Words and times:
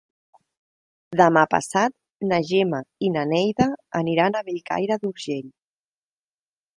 Demà 1.19 1.41
passat 1.51 1.93
na 2.31 2.39
Gemma 2.47 2.79
i 3.07 3.11
na 3.17 3.25
Neida 3.33 3.67
aniran 4.01 4.39
a 4.39 4.43
Bellcaire 4.51 4.97
d'Urgell. 5.05 5.53